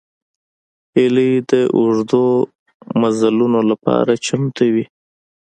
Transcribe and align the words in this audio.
هیلۍ 0.95 1.31
د 1.51 1.51
اوږدو 1.77 2.25
مزلونو 3.01 3.59
لپاره 3.71 4.11
چمتو 4.25 4.65
وي 4.73 4.85